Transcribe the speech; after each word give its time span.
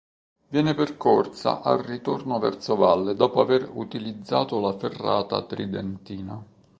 Viene 0.49 0.73
percorsa 0.73 1.61
al 1.61 1.77
ritorno 1.83 2.39
verso 2.39 2.75
valle 2.75 3.13
dopo 3.13 3.39
aver 3.39 3.69
utilizzato 3.71 4.59
la 4.59 4.73
Ferrata 4.75 5.39
Tridentina. 5.43 6.43